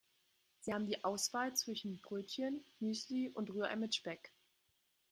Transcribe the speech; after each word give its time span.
Sie 0.61 0.73
haben 0.73 0.87
die 0.87 1.03
Auswahl 1.03 1.55
zwischen 1.55 2.01
Brötchen, 2.01 2.65
Müsli 2.79 3.29
und 3.29 3.51
Rührei 3.51 3.75
mit 3.75 3.93
Speck. 3.93 4.33